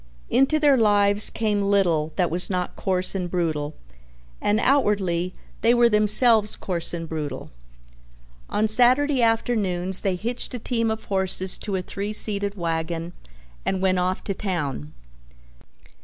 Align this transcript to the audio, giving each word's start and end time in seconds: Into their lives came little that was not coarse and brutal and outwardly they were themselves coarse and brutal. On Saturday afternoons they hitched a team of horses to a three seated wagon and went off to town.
Into 0.31 0.57
their 0.59 0.77
lives 0.77 1.29
came 1.29 1.61
little 1.61 2.11
that 2.15 2.31
was 2.31 2.49
not 2.49 2.75
coarse 2.75 3.13
and 3.13 3.29
brutal 3.29 3.75
and 4.41 4.59
outwardly 4.59 5.31
they 5.61 5.75
were 5.75 5.89
themselves 5.89 6.55
coarse 6.55 6.91
and 6.91 7.07
brutal. 7.07 7.51
On 8.49 8.67
Saturday 8.67 9.21
afternoons 9.21 10.01
they 10.01 10.15
hitched 10.15 10.55
a 10.55 10.57
team 10.57 10.89
of 10.89 11.03
horses 11.03 11.55
to 11.59 11.75
a 11.75 11.83
three 11.83 12.13
seated 12.13 12.55
wagon 12.55 13.13
and 13.63 13.79
went 13.79 13.99
off 13.99 14.23
to 14.23 14.33
town. 14.33 14.93